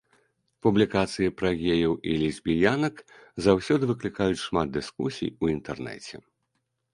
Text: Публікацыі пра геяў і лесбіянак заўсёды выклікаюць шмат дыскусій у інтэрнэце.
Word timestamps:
Публікацыі 0.65 1.33
пра 1.41 1.49
геяў 1.63 1.93
і 2.11 2.15
лесбіянак 2.21 2.95
заўсёды 3.49 3.83
выклікаюць 3.93 4.43
шмат 4.47 4.67
дыскусій 4.79 5.29
у 5.43 5.53
інтэрнэце. 5.55 6.15